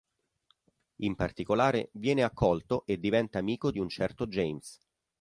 In 1.03 1.13
particolare, 1.13 1.91
viene 1.93 2.23
accolto 2.23 2.87
e 2.87 2.97
diventa 2.97 3.37
amico 3.37 3.69
di 3.69 3.77
un 3.77 3.87
certo 3.87 4.25
James. 4.25 4.79